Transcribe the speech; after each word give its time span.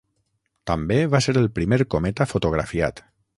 També 0.71 0.97
va 1.15 1.21
ser 1.25 1.35
el 1.43 1.47
primer 1.59 1.79
cometa 1.97 2.29
fotografiat. 2.33 3.05